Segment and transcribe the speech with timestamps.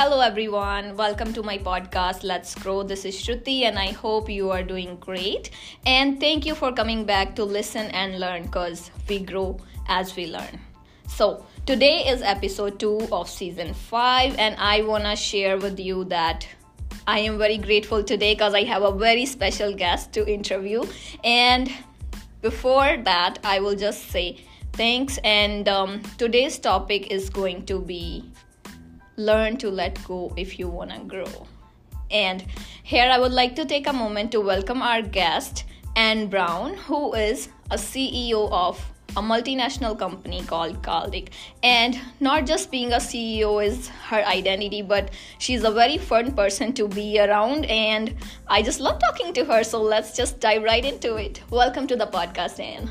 [0.00, 0.96] Hello, everyone.
[0.96, 2.84] Welcome to my podcast, Let's Grow.
[2.84, 5.50] This is Shruti, and I hope you are doing great.
[5.86, 9.58] And thank you for coming back to listen and learn because we grow
[9.88, 10.60] as we learn.
[11.08, 16.04] So, today is episode 2 of season 5, and I want to share with you
[16.04, 16.46] that
[17.08, 20.84] I am very grateful today because I have a very special guest to interview.
[21.24, 21.72] And
[22.40, 24.36] before that, I will just say
[24.74, 25.18] thanks.
[25.24, 28.27] And um, today's topic is going to be
[29.18, 31.46] learn to let go if you want to grow.
[32.10, 32.44] And
[32.84, 35.64] here I would like to take a moment to welcome our guest,
[35.96, 38.80] Anne Brown, who is a CEO of
[39.16, 41.30] a multinational company called Caldic.
[41.62, 46.72] And not just being a CEO is her identity, but she's a very fun person
[46.74, 47.64] to be around.
[47.64, 48.14] And
[48.46, 49.64] I just love talking to her.
[49.64, 51.42] So let's just dive right into it.
[51.50, 52.90] Welcome to the podcast, Anne.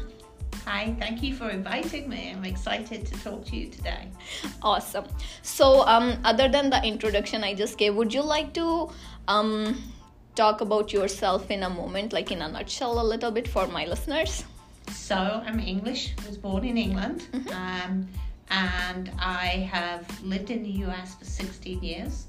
[0.67, 2.33] Hi, thank you for inviting me.
[2.35, 4.09] I'm excited to talk to you today.
[4.61, 5.05] Awesome.
[5.41, 8.89] So, um, other than the introduction I just gave, would you like to
[9.29, 9.81] um,
[10.35, 13.85] talk about yourself in a moment, like in a nutshell, a little bit for my
[13.85, 14.43] listeners?
[14.91, 17.47] So, I'm English, I was born in England, mm-hmm.
[17.53, 18.05] um,
[18.49, 22.25] and I have lived in the US for 16 years,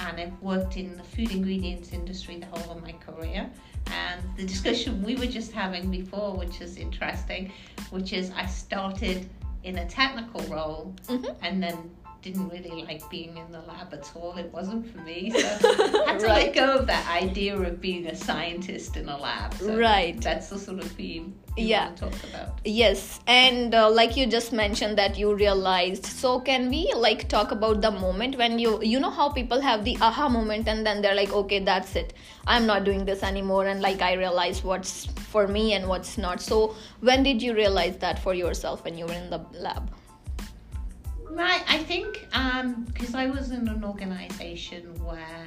[0.00, 3.50] and I've worked in the food ingredients industry the whole of my career
[3.86, 7.52] and the discussion we were just having before, which is interesting,
[7.90, 9.28] which is I started
[9.64, 11.32] in a technical role mm-hmm.
[11.44, 11.90] and then
[12.22, 14.36] didn't really like being in the lab at all.
[14.36, 15.30] It wasn't for me.
[15.30, 15.38] So
[16.06, 16.46] I had to right.
[16.46, 19.54] let go of that idea of being a scientist in a lab.
[19.54, 20.18] So right.
[20.20, 21.90] That's the sort of theme yeah.
[21.96, 22.60] talk about.
[22.64, 23.20] Yes.
[23.26, 26.06] And uh, like you just mentioned that you realized.
[26.06, 29.84] So can we like talk about the moment when you you know how people have
[29.84, 32.14] the aha moment and then they're like, okay, that's it.
[32.46, 36.40] I'm not doing this anymore and like I realize what's for me and what's not.
[36.40, 39.90] So when did you realize that for yourself when you were in the lab?
[41.32, 42.28] Right, I think
[42.92, 45.46] because um, I was in an organisation where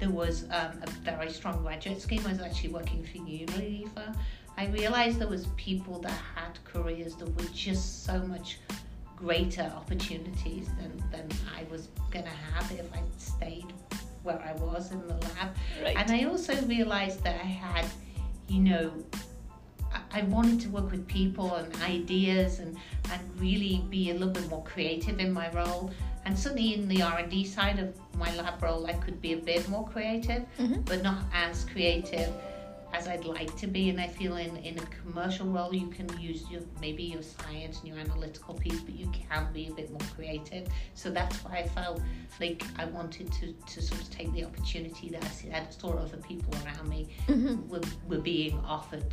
[0.00, 2.22] there was um, a very strong graduate scheme.
[2.26, 4.16] I was actually working for Unilever.
[4.56, 8.58] I realised there was people that had careers that were just so much
[9.16, 13.66] greater opportunities than, than I was going to have if I stayed
[14.22, 15.54] where I was in the lab.
[15.82, 15.96] Right.
[15.96, 17.86] And I also realised that I had,
[18.48, 18.92] you know,
[20.12, 22.76] I wanted to work with people and ideas and,
[23.10, 25.90] and really be a little bit more creative in my role.
[26.24, 29.68] And certainly in the R&D side of my lab role, I could be a bit
[29.68, 30.82] more creative, mm-hmm.
[30.82, 32.32] but not as creative
[32.92, 33.90] as I'd like to be.
[33.90, 37.78] And I feel in, in a commercial role, you can use your maybe your science
[37.78, 40.68] and your analytical piece, but you can be a bit more creative.
[40.94, 42.00] So that's why I felt
[42.40, 46.54] like I wanted to, to sort of take the opportunity that I saw other people
[46.64, 47.68] around me mm-hmm.
[47.68, 49.04] were, were being offered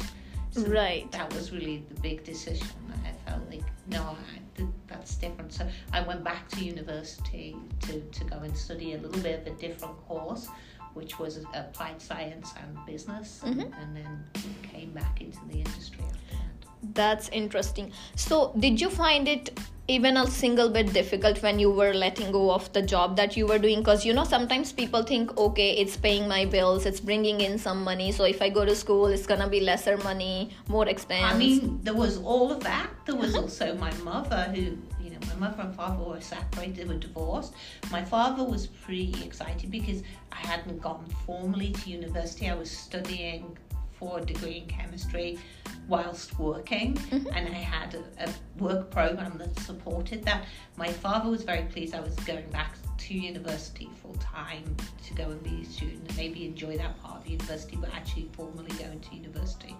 [0.55, 1.11] so right.
[1.11, 2.67] That was really the big decision.
[3.05, 5.51] I felt like, no, I, that's different.
[5.53, 9.53] So I went back to university to, to go and study a little bit of
[9.53, 10.47] a different course,
[10.94, 13.59] which was applied science and business, mm-hmm.
[13.59, 14.23] and, and then
[14.63, 16.94] came back into the industry after that.
[16.94, 17.91] That's interesting.
[18.15, 22.51] So, did you find it even a single bit difficult when you were letting go
[22.51, 23.79] of the job that you were doing.
[23.79, 27.84] Because you know sometimes people think okay it's paying my bills it's bringing in some
[27.84, 31.25] money so if i go to school it's gonna be lesser money more expense.
[31.34, 32.90] i mean there was all of that.
[33.06, 34.62] There was also my mother who
[35.03, 37.53] you know my mother and father were separated they were divorced.
[37.91, 40.01] My father was pretty excited because
[40.31, 42.50] i hadn't gone formally to university.
[42.50, 43.57] I was studying
[44.05, 45.39] for a degree in chemistry
[45.88, 47.27] whilst working mm-hmm.
[47.35, 48.29] and I had a, a,
[48.61, 50.45] work program that supported that.
[50.77, 54.75] My father was very pleased I was going back to university full time
[55.07, 58.29] to go and be a student and maybe enjoy that part of university but actually
[58.33, 59.75] formally going to university.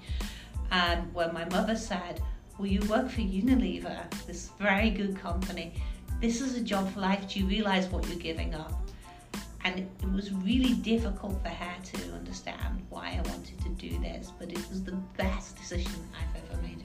[0.72, 2.22] And when my mother said,
[2.58, 5.74] Will you work for Unilever, this very good company?
[6.22, 7.28] This is a job for life.
[7.28, 8.85] Do you realize what you're giving up?
[9.66, 14.32] And it was really difficult for her to understand why I wanted to do this,
[14.38, 16.76] but it was the best decision I've ever made.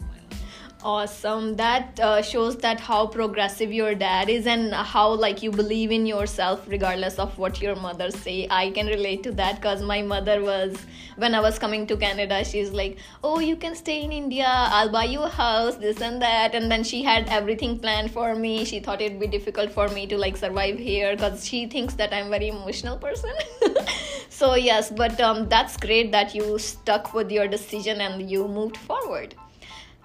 [0.83, 1.57] Awesome.
[1.57, 6.07] That uh, shows that how progressive your dad is and how like you believe in
[6.07, 8.47] yourself regardless of what your mother say.
[8.51, 10.79] I can relate to that because my mother was
[11.17, 14.47] when I was coming to Canada, she's like, "Oh, you can stay in India.
[14.49, 18.35] I'll buy you a house, this and that." And then she had everything planned for
[18.35, 18.65] me.
[18.65, 22.15] She thought it'd be difficult for me to like survive here because she thinks that
[22.15, 23.35] I'm very emotional person.
[24.31, 28.79] so yes, but um, that's great that you stuck with your decision and you moved
[28.79, 29.35] forward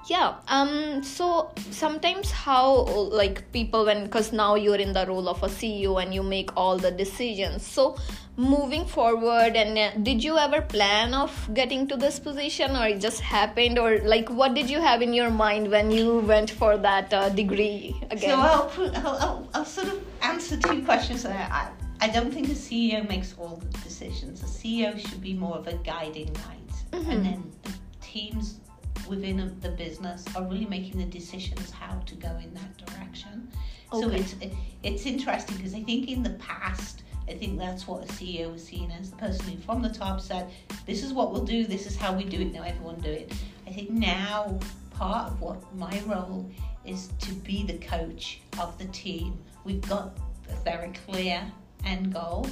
[0.07, 2.83] yeah um so sometimes how
[3.21, 6.55] like people when because now you're in the role of a ceo and you make
[6.55, 7.65] all the decisions.
[7.65, 7.97] So
[8.37, 12.99] moving forward and uh, did you ever plan of getting to this position or it
[12.99, 13.79] just happened?
[13.79, 17.29] Or like what did you have in your mind when you went for that uh,
[17.29, 18.31] degree again?
[18.31, 21.69] So I'll, I'll, I'll, I'll, sort of answer two questions I,
[22.01, 24.43] I don't think a CEO makes all the decisions.
[24.43, 26.61] A CEO should be more of a guiding light,
[26.91, 27.11] Mhm.
[27.11, 28.59] and then the teams
[29.07, 33.49] within a- the business are really making the decisions how to go in that direction.
[33.91, 34.53] So it's it,
[34.83, 38.63] it's interesting because I think in the past, I think that's what a CEO was
[38.63, 40.51] seen as the person who from the top said,
[40.85, 41.65] "This is what we'll do.
[41.65, 42.51] This is how we do it.
[42.51, 43.31] Now everyone do it."
[43.67, 44.59] I think now
[44.91, 46.49] part of what my role
[46.85, 49.37] is to be the coach of the team.
[49.63, 50.17] We've got
[50.49, 51.41] a very clear
[51.85, 52.47] end goal.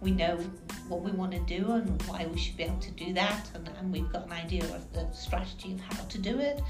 [0.00, 0.36] We know
[0.88, 3.68] what we want to do and why we should be able to do that, and,
[3.78, 6.62] and we've got an idea of the strategy of how to do it.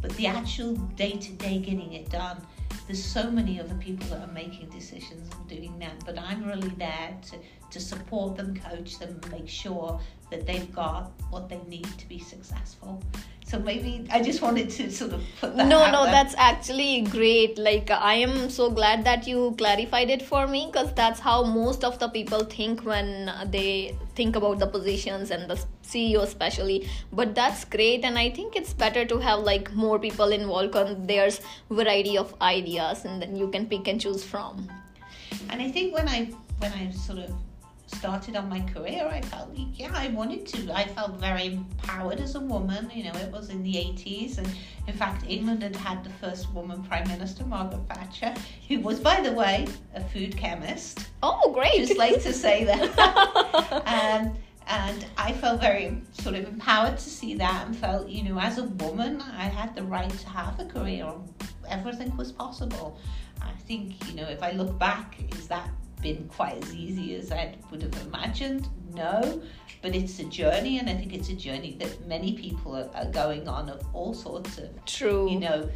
[0.00, 2.40] But the actual day to day getting it done,
[2.88, 6.04] there's so many other people that are making decisions and doing that.
[6.06, 7.36] But I'm really there to,
[7.70, 10.00] to support them, coach them, make sure
[10.30, 13.02] that they've got what they need to be successful.
[13.44, 16.12] So maybe I just wanted to sort of put that no no there.
[16.12, 20.92] that's actually great like i am so glad that you clarified it for me because
[20.92, 25.58] that's how most of the people think when they think about the positions and the
[25.90, 30.36] ceo especially but that's great and i think it's better to have like more people
[30.40, 31.40] involved because there's
[31.70, 34.68] variety of ideas and then you can pick and choose from
[35.50, 37.32] And I think when I when I sort of
[37.86, 40.72] started on my career, I felt yeah, I wanted to.
[40.72, 42.90] I felt very empowered as a woman.
[42.94, 44.48] You know, it was in the eighties, and
[44.86, 48.34] in fact, England had had the first woman prime minister, Margaret Thatcher,
[48.68, 51.08] who was, by the way, a food chemist.
[51.22, 52.82] oh great Just like to say that.
[53.86, 54.36] um,
[54.68, 58.58] and I felt very sort of empowered to see that, and felt you know, as
[58.58, 61.10] a woman, I had the right to have a career.
[61.68, 62.98] Everything was possible.
[63.40, 65.70] I think, you know, if I look back, is that
[66.02, 68.68] been quite as easy as I would have imagined?
[68.94, 69.42] No,
[69.82, 73.10] but it's a journey, and I think it's a journey that many people are, are
[73.10, 75.68] going on of all sorts of, true you know,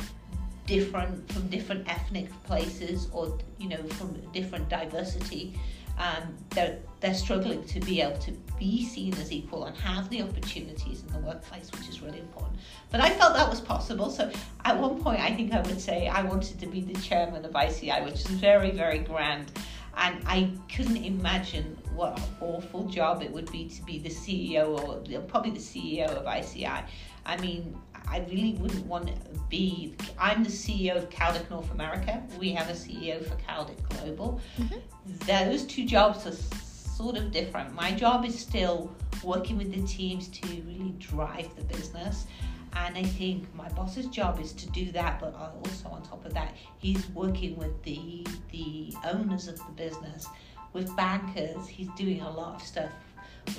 [0.67, 5.59] different from different ethnic places or you know from different diversity.
[5.99, 10.23] Um, they're they're struggling to be able to be seen as equal and have the
[10.23, 12.57] opportunities in the workplace, which is really important.
[12.91, 14.09] But I felt that was possible.
[14.11, 14.31] So
[14.65, 17.55] at one point, I think I would say I wanted to be the chairman of
[17.55, 19.51] ICI, which is very very grand.
[19.97, 24.79] And I couldn't imagine what an awful job it would be to be the CEO
[24.79, 26.85] or probably the CEO of ICI.
[27.27, 29.15] I mean, I really wouldn't want to
[29.49, 29.95] be.
[30.19, 32.23] I'm the CEO of Caldic North America.
[32.39, 34.41] We have a CEO for Caldic Global.
[34.59, 34.79] Mm-hmm.
[35.27, 37.75] Those two jobs are sort of different.
[37.75, 42.27] My job is still working with the teams to really drive the business.
[42.75, 46.33] And I think my boss's job is to do that, but also on top of
[46.35, 50.27] that, he's working with the the owners of the business,
[50.73, 51.69] with bankers.
[51.69, 52.91] He's doing a lot of stuff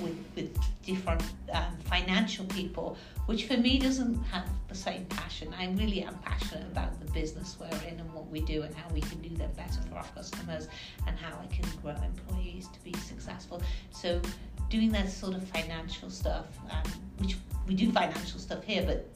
[0.00, 1.22] with with different
[1.52, 2.96] um, financial people,
[3.26, 5.54] which for me doesn't have the same passion.
[5.58, 8.88] I really am passionate about the business we're in and what we do and how
[8.92, 10.68] we can do that better for our customers
[11.06, 13.62] and how I can grow employees to be successful.
[13.90, 14.20] So
[14.68, 17.36] doing that sort of financial stuff, um, which
[17.66, 19.08] we do financial stuff here, but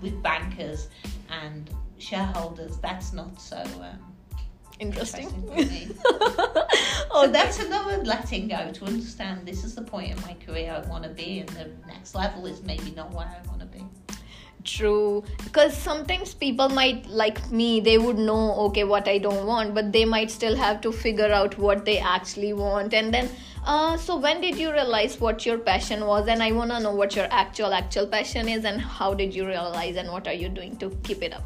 [0.00, 0.88] with bankers
[1.30, 4.11] and shareholders, that's not so um,
[4.82, 6.66] interesting interesting for.
[7.12, 10.88] So that's another letting go to understand this is the point in my career I
[10.88, 13.84] want to be, and the next level is maybe not where I want to be.
[14.64, 19.74] True, because sometimes people might like me, they would know okay what I don't want,
[19.74, 22.94] but they might still have to figure out what they actually want.
[22.94, 23.28] And then,
[23.66, 26.28] uh, so when did you realize what your passion was?
[26.28, 29.96] And I wanna know what your actual actual passion is, and how did you realize,
[29.96, 31.44] and what are you doing to keep it up?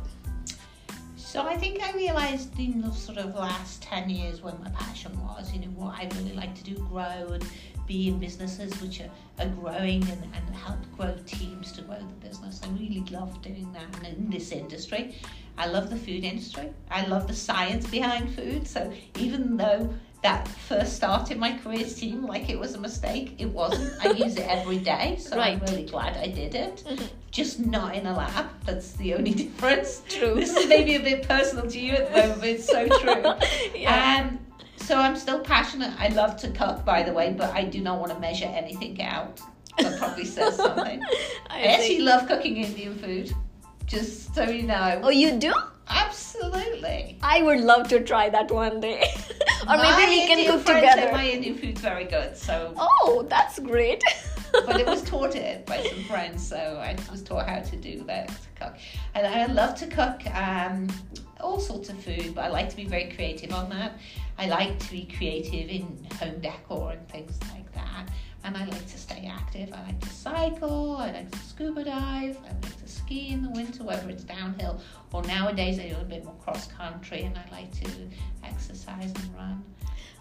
[1.36, 5.12] So I think I realised in the sort of last 10 years when my passion
[5.22, 7.44] was, you know, what I really like to do, grow and
[7.86, 12.26] be in businesses which are, are growing and, and help grow teams to grow the
[12.26, 12.62] business.
[12.64, 15.14] I really love doing that and in this industry.
[15.58, 16.70] I love the food industry.
[16.90, 18.66] I love the science behind food.
[18.66, 19.92] So even though
[20.26, 24.04] that first start in my career seemed like it was a mistake, it wasn't.
[24.04, 26.82] I use it every day, so I'm really glad I did it.
[27.30, 28.46] Just not in a lab.
[28.64, 30.02] That's the only difference.
[30.08, 30.34] True.
[30.34, 33.80] This is maybe a bit personal to you at the moment, but it's so true.
[33.80, 34.26] Yeah.
[34.28, 34.40] Um,
[34.78, 35.94] so I'm still passionate.
[35.96, 39.00] I love to cook, by the way, but I do not want to measure anything
[39.02, 39.40] out.
[39.78, 41.04] That probably says something.
[41.48, 43.32] I, I actually love cooking Indian food.
[43.86, 45.02] Just so you know.
[45.04, 45.54] Oh, you do?
[45.88, 47.16] Absolutely.
[47.22, 49.04] I would love to try that one day,
[49.68, 51.12] or My maybe we can Indian cook together.
[51.12, 54.02] My Indian food's very good, so Oh, that's great.
[54.52, 58.02] but it was taught it by some friends, so I was taught how to do
[58.04, 58.74] that to cook.
[59.14, 60.88] And I love to cook um,
[61.40, 63.98] all sorts of food, but I like to be very creative on that.
[64.38, 68.08] I like to be creative in home decor and things like that.
[68.46, 69.70] And I like to stay active.
[69.74, 70.96] I like to cycle.
[70.98, 72.38] I like to scuba dive.
[72.44, 74.80] I like to ski in the winter, whether it's downhill
[75.12, 77.22] or nowadays I do a bit more cross country.
[77.22, 77.90] And I like to
[78.44, 79.64] exercise and run.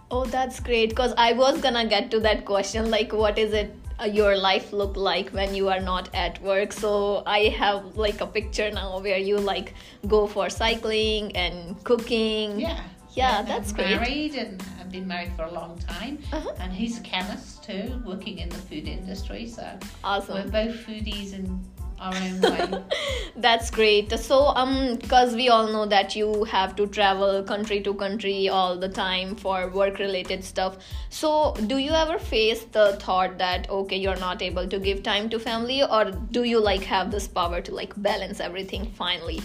[0.09, 0.89] Oh, that's great.
[0.89, 4.73] Because I was gonna get to that question like, what is it uh, your life
[4.73, 6.73] look like when you are not at work?
[6.73, 9.75] So I have like a picture now where you like
[10.07, 12.59] go for cycling and cooking.
[12.59, 12.81] Yeah.
[13.13, 13.95] Yeah, that's great.
[13.95, 14.61] Married and
[14.91, 16.19] Been married for a long time.
[16.31, 16.51] Uh-huh.
[16.59, 19.47] And he's a chemist too, working in the food industry.
[19.47, 19.67] So
[20.03, 20.35] Awesome.
[20.35, 21.59] we're both foodies in
[21.99, 22.83] our own way.
[23.37, 24.11] That's great.
[24.19, 28.77] So, um, because we all know that you have to travel country to country all
[28.77, 30.77] the time for work related stuff.
[31.09, 35.29] So, do you ever face the thought that okay, you're not able to give time
[35.29, 39.41] to family, or do you like have this power to like balance everything finally?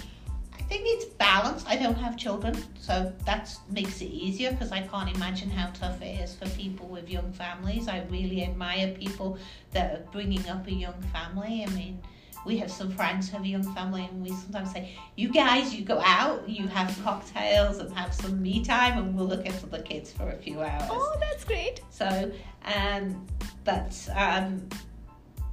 [0.71, 1.69] Think it's balanced.
[1.69, 6.01] I don't have children, so that makes it easier because I can't imagine how tough
[6.01, 7.89] it is for people with young families.
[7.89, 9.37] I really admire people
[9.73, 11.65] that are bringing up a young family.
[11.67, 12.01] I mean,
[12.47, 15.75] we have some friends who have a young family, and we sometimes say, "You guys,
[15.75, 19.67] you go out, you have cocktails, and have some me time, and we'll look after
[19.67, 21.81] the kids for a few hours." Oh, that's great.
[21.91, 22.31] So,
[22.65, 23.27] um,
[23.65, 24.69] but um,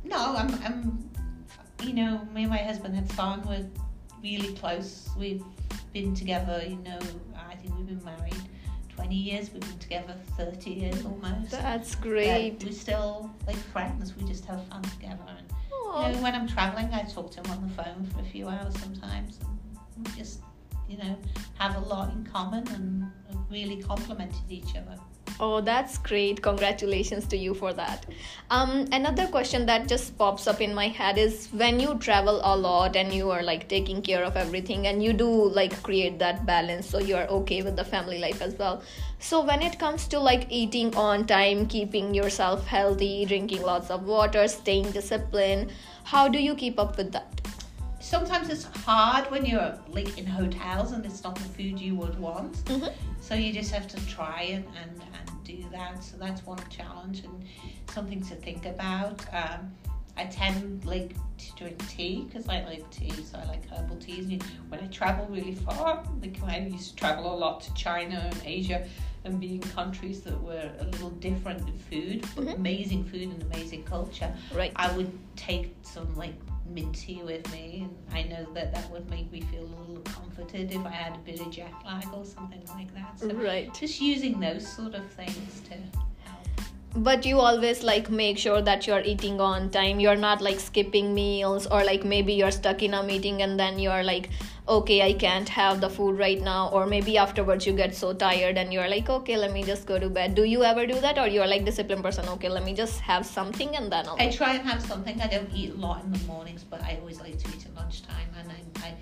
[0.03, 1.09] no, I'm, I'm,
[1.81, 3.41] you know, me and my husband had fun.
[3.47, 3.65] We're
[4.27, 5.10] really close.
[5.17, 5.43] We've
[5.93, 7.00] been together, you know,
[7.50, 8.36] I think we've been married
[8.96, 9.51] 20 years.
[9.51, 11.51] We've been together 30 years almost.
[11.51, 12.63] That's But great.
[12.63, 14.15] we're still like friends.
[14.15, 15.24] We just have fun together.
[15.38, 15.48] And,
[16.07, 18.48] you know, when I'm traveling, I talk to him on the phone for a few
[18.48, 19.39] hours sometimes.
[19.96, 20.41] And we just,
[20.89, 21.17] you know,
[21.57, 23.10] have a lot in common and
[23.50, 24.98] really complemented each other.
[25.39, 26.41] Oh, that's great.
[26.41, 28.08] Congratulations to you for that.
[28.50, 32.58] Um, another question that just pops up in my head is when you travel a
[32.58, 36.48] lot and you are like taking care of everything and you do like create that
[36.48, 38.82] balance so you're okay with the family life as well.
[39.20, 44.06] So when it comes to like eating on time, keeping yourself healthy, drinking lots of
[44.06, 45.72] water, staying disciplined,
[46.03, 47.37] how do you keep up with that?
[48.08, 52.18] Sometimes it's hard when you're like in hotels and it's not the food you would
[52.18, 52.54] want.
[52.66, 52.94] Mhm.
[53.20, 56.02] So you just have to try and, and, and do that.
[56.04, 57.44] So that's one challenge and
[57.92, 59.22] something to think about.
[59.34, 59.72] Um,
[60.16, 64.30] I tend like to drink tea because I like tea, so I like herbal teas.
[64.30, 67.74] And when I travel really far, like when I used to travel a lot to
[67.74, 68.88] China and Asia,
[69.26, 72.56] and be in countries that were a little different in food, but Mhm.
[72.56, 74.34] amazing food and amazing culture.
[74.54, 74.72] Right.
[74.78, 76.36] I would take some like
[76.69, 80.01] mint tea with me, and I know that that would make me feel a little
[80.03, 83.19] comforted if I had a bit of jet lag or something like that.
[83.19, 83.74] So Right.
[83.74, 86.47] just using those sort of things to help.
[86.95, 90.00] But you always like make sure that you're eating on time.
[90.00, 93.77] You're not like skipping meals or like maybe you're stuck in a meeting and then
[93.77, 94.29] you're like,
[94.67, 96.69] okay, I can't have the food right now.
[96.69, 99.97] Or maybe afterwards you get so tired and you're like, okay, let me just go
[100.00, 100.36] to bed.
[100.36, 101.17] Do you ever do that?
[101.17, 104.17] Or you're like disciplined person, okay, let me just have something and then I'll.
[104.19, 105.21] I try and have something.
[105.21, 107.75] I don't eat a lot in the mornings, but I always like to eat at
[107.75, 108.29] lunchtime.
[108.39, 108.93] And I, I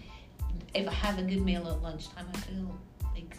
[0.74, 2.78] if I have a good meal at lunchtime, I feel
[3.14, 3.38] like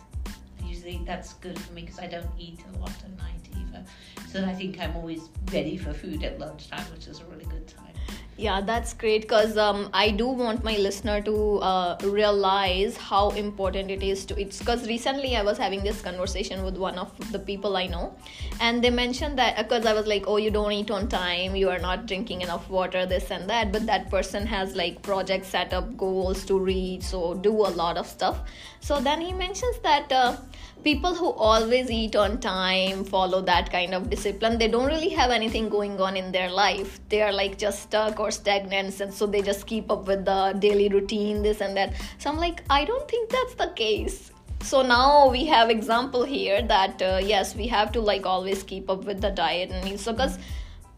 [0.64, 3.84] usually that's good for me because I don't eat a lot at night either.
[4.28, 7.68] So I think I'm always ready for food at lunchtime, which is a really good
[7.68, 7.95] time.
[8.38, 13.90] Yeah, that's great because um, I do want my listener to uh, realize how important
[13.90, 14.54] it is to eat.
[14.58, 18.14] Because recently I was having this conversation with one of the people I know,
[18.60, 21.70] and they mentioned that because I was like, oh, you don't eat on time, you
[21.70, 23.72] are not drinking enough water, this and that.
[23.72, 27.96] But that person has like projects set up, goals to reach, so do a lot
[27.96, 28.40] of stuff.
[28.80, 30.12] So then he mentions that.
[30.12, 30.36] Uh,
[30.86, 35.32] people who always eat on time follow that kind of discipline they don't really have
[35.32, 37.00] anything going on in their life.
[37.08, 40.54] They are like just stuck or stagnant and so they just keep up with the
[40.60, 41.94] daily routine this and that.
[42.18, 44.30] So i'm like i don't think that's the case.
[44.62, 48.88] So now we have example here that uh, yes we have to like always keep
[48.88, 50.02] up with the diet and meals.
[50.02, 50.38] So because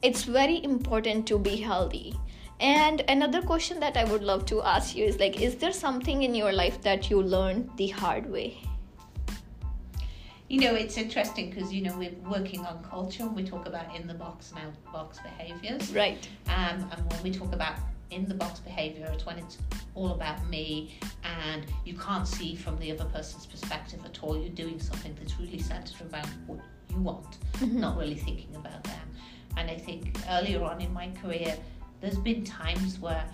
[0.03, 2.15] it's very important to be healthy.
[2.61, 6.25] And another question that i would love to ask you is like is there something
[6.25, 8.59] in your life that you learned the hard way
[10.49, 13.95] You know, it's interesting because, you know, we're working on culture and we talk about
[13.95, 15.93] in the box and out box behaviors.
[15.93, 17.77] right Um, and when we talk about
[18.11, 19.59] in the box behavior, it's when it's
[19.95, 24.39] all about me and you can't see from the other person's perspective at all.
[24.39, 29.09] You're doing something that's really centered around what you want, not really thinking about them.
[29.59, 31.55] And I think earlier on in my career,
[32.01, 33.25] there's been times where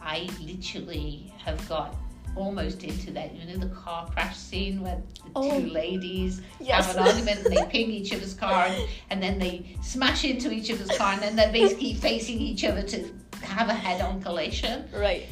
[0.00, 1.96] I literally have got
[2.36, 5.60] almost into that, you know, the car crash scene where the Oh.
[5.60, 6.86] two ladies Yes.
[6.86, 10.50] have an argument and they ping each other's car and, and then they smash into
[10.52, 13.10] each other's car and then they're basically facing each other to
[13.42, 14.88] have a head-on collision.
[14.94, 15.26] right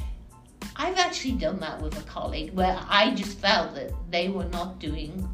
[0.76, 4.78] I've actually done that with a colleague where I just felt that they were not
[4.78, 5.28] doing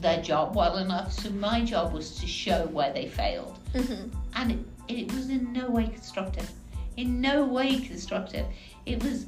[0.00, 1.12] their job well enough.
[1.12, 3.58] So my job was to show where they failed.
[3.74, 4.08] mm-hmm.
[4.34, 6.50] And it, it was in no way constructive.
[6.96, 8.46] In no way constructive.
[8.86, 9.26] It was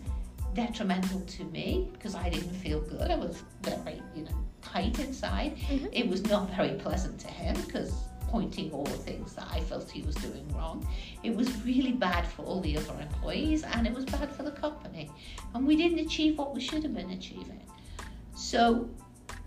[0.54, 3.10] detrimental to me because I didn't feel good.
[3.10, 5.56] I was very, you know, tight inside.
[5.56, 5.88] Mhm.
[5.92, 7.92] It was not very pleasant to him because
[8.28, 10.84] pointing all the things that I felt he was doing wrong.
[11.22, 14.50] It was really bad for all the other employees and it was bad for the
[14.50, 15.08] company.
[15.54, 17.60] And we didn't achieve what we should have been achieving.
[18.34, 18.88] So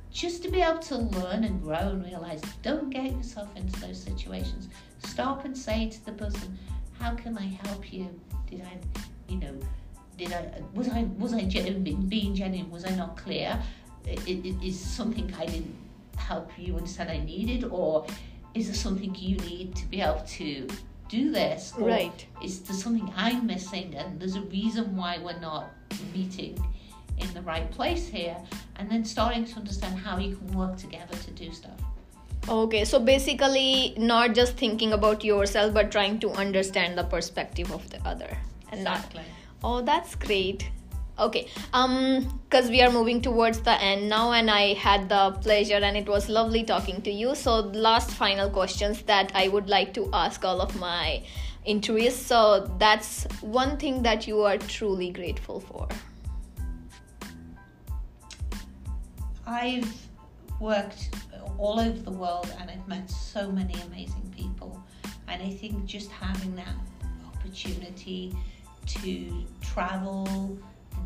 [0.09, 4.01] just to be able to learn and grow and realize don't get yourself into those
[4.01, 4.69] situations.
[4.99, 6.57] Stop and say to the person,
[6.97, 8.07] How can I help you?
[8.49, 8.79] Did I
[9.31, 9.59] you know
[10.17, 12.71] did I was I was I being genuine?
[12.71, 13.59] Was I not clear?
[14.05, 15.75] I- i- i- Is something I didn't
[16.15, 18.05] help you understand I needed, or
[18.53, 20.67] is there something you need to be able to
[21.09, 21.73] do this?
[21.77, 22.25] Or Right.
[22.43, 25.65] Is there something I'm missing, and there's a reason why we're not
[26.13, 26.57] meeting
[27.17, 28.37] in the right place here?
[28.77, 31.79] And then starting to understand how you can work together to do stuff.
[32.49, 37.89] Okay, so basically, not just thinking about yourself, but trying to understand the perspective of
[37.89, 38.37] the other,
[38.71, 39.13] and not
[39.63, 40.69] Oh, that's great.
[41.19, 45.81] Okay, um, because we are moving towards the end now, and I had the pleasure,
[45.81, 47.33] and it was lovely talking to you.
[47.33, 51.23] So, last final questions that I would like to ask all of my
[51.65, 52.15] interviews.
[52.15, 55.87] So, that's one thing that you are truly grateful for.
[59.47, 59.91] I've
[60.59, 61.09] worked
[61.57, 64.83] all over the world and I've met so many amazing people.
[65.27, 66.75] And I think just having that
[67.25, 68.35] opportunity
[68.87, 70.57] to travel,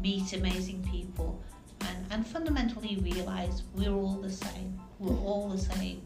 [0.01, 1.41] meet amazing people,
[1.81, 4.79] and, and fundamentally realize we're all the same.
[4.99, 6.01] We're all the same.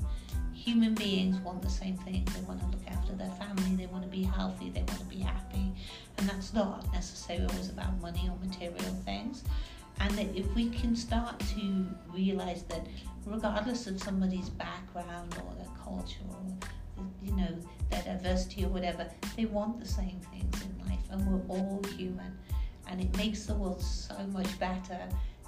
[0.53, 2.27] Human beings want the same thing.
[2.34, 5.05] They want to look after their family, they want to be healthy, they want to
[5.05, 5.74] be happy.
[6.17, 9.44] And that's not necessarily always about money or material things.
[10.00, 12.86] And that if we can start to realize that
[13.25, 16.53] regardless of somebody's background or their culture or
[17.23, 17.55] you know
[17.89, 22.37] their diversity or whatever, they want the same things in life, and we're all human.
[22.87, 24.99] And it makes the world so much better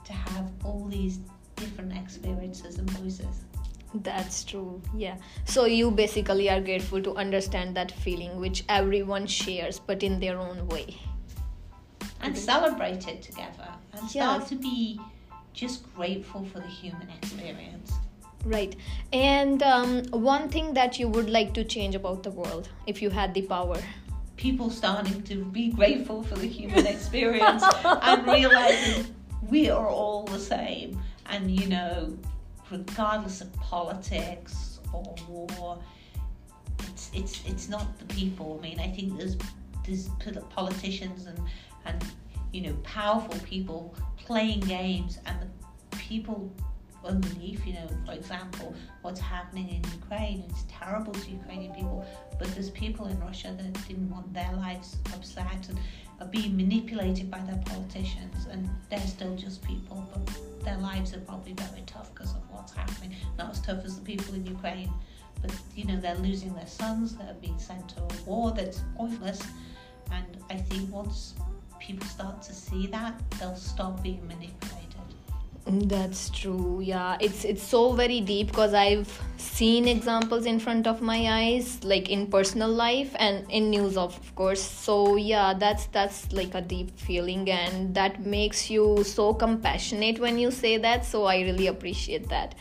[0.05, 1.19] to have all these
[1.55, 3.43] different experiences and voices.
[3.93, 5.15] That's true, yeah.
[5.45, 10.37] So, you basically are grateful to understand that feeling which everyone shares, but in their
[10.39, 10.97] own way.
[12.21, 14.49] and celebrate it together and start Yes.
[14.49, 14.99] to be
[15.53, 17.91] just grateful for the human experience.
[18.45, 18.75] Right.
[19.11, 23.09] And um, one thing that you would like to change about the world if you
[23.09, 23.77] had the power.
[24.37, 29.15] People starting to be grateful for the human experience and realizing
[29.49, 31.01] we are all the same.
[31.25, 32.17] And you know,
[32.71, 35.79] regardless of politics or war,
[36.87, 38.59] it's it's it's not the people.
[38.59, 39.37] I mean, I think there's
[39.85, 40.09] there's
[40.49, 41.39] politicians and
[41.85, 42.05] and
[42.53, 46.51] you know powerful people playing games, and the people
[47.07, 47.65] underneath.
[47.65, 50.43] You know, for example, what's happening in Ukraine.
[50.49, 52.05] It's terrible to Ukrainian people,
[52.39, 55.79] but there's people in Russia that didn't want their lives upset and
[56.19, 61.19] are being manipulated by their politicians, and they're still just people, but their lives are
[61.21, 63.15] probably very tough because of what's happening.
[63.37, 64.91] Not as tough as the people in Ukraine,
[65.41, 68.81] but you know they're losing their sons that are being sent to a war that's
[68.95, 69.41] pointless.
[70.11, 71.35] And I think once
[71.79, 74.86] people start to see that, they'll stop being manipulated.
[75.69, 76.79] That's true.
[76.81, 81.83] Yeah, it's it's so very deep because I've seen examples in front of my eyes,
[81.83, 84.61] like in personal life and in news, of course.
[84.61, 90.37] So yeah, that's that's like a deep feeling, and that makes you so compassionate when
[90.37, 91.03] you say that.
[91.05, 92.55] So I really appreciate that.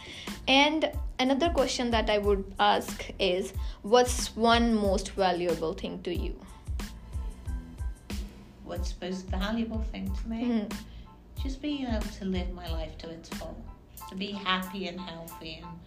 [0.49, 0.91] And
[1.21, 6.35] another question that I would ask is, what's one most valuable thing to you?
[8.65, 10.45] What's most valuable thing to me?
[10.45, 10.96] Mhm.
[11.43, 13.57] Just being able to live my life to its full,
[14.09, 15.79] to be happy and healthy and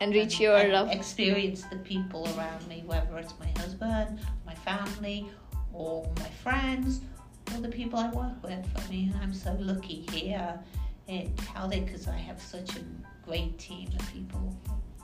[0.00, 0.90] And reach and- your and love.
[0.90, 5.26] experience the people around me, whether it's my husband, my family,
[5.72, 7.00] or my friends,
[7.54, 8.64] or the people I work with.
[8.76, 10.58] I mean, I'm so lucky here
[11.08, 12.80] at Caldic because I have such a
[13.24, 14.54] great team of people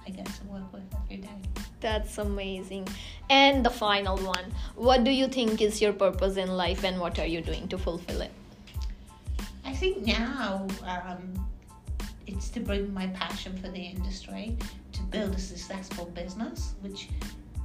[0.07, 1.39] I get to work with every day.
[1.81, 2.87] That's amazing.
[3.31, 4.53] And the final one.
[4.77, 7.79] What do you think is your purpose in life and what are you doing to
[7.79, 8.31] fulfill it?
[9.65, 11.49] I think now um,
[12.27, 14.57] it's to bring my passion for the industry,
[14.93, 17.09] to build a successful business, which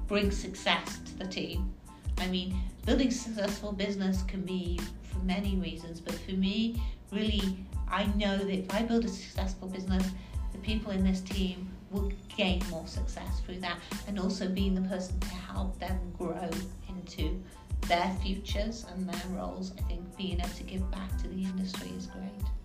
[0.07, 1.73] brings success to the team.
[2.17, 6.81] I mean, building a successful business can be for many reasons, but for me,
[7.11, 10.05] really, I know that if I build a successful business,
[10.51, 14.87] the people in this team will gain more success through that, and also being the
[14.89, 16.49] person to help them grow
[16.87, 17.43] into
[17.89, 19.73] their futures and their roles.
[19.77, 22.58] I think being able to give back to the industry is great.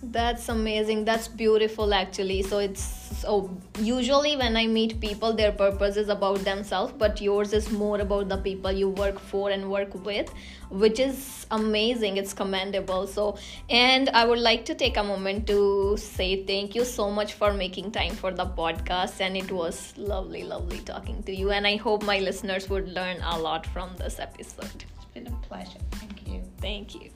[0.00, 1.04] That's amazing.
[1.04, 2.42] That's beautiful, actually.
[2.42, 2.82] So it's
[3.18, 7.98] so usually when i meet people their purpose is about themselves but yours is more
[8.00, 10.32] about the people you work for and work with
[10.70, 13.36] which is amazing it's commendable so
[13.70, 17.52] and i would like to take a moment to say thank you so much for
[17.52, 21.74] making time for the podcast and it was lovely lovely talking to you and i
[21.76, 25.80] hope my listeners would learn a lot from this episode It's been a pleasure.
[25.92, 26.42] Thank you.
[26.60, 27.10] thank you